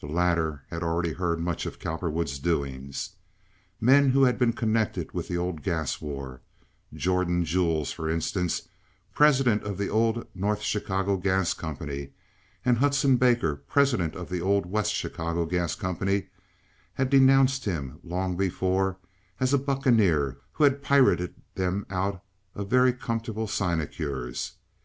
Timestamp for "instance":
8.10-8.62